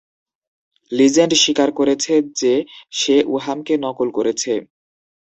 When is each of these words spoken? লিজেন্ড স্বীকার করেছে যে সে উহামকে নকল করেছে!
লিজেন্ড 0.91 1.33
স্বীকার 1.35 1.69
করেছে 1.79 2.11
যে 2.39 2.53
সে 2.91 3.15
উহামকে 3.35 3.73
নকল 3.85 4.07
করেছে! 4.17 4.53